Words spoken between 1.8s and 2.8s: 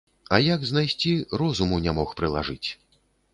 не мог прылажыць.